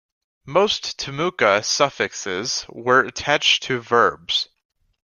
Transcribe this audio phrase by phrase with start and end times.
[0.47, 4.49] Most Timucua suffixes were attached to verbs.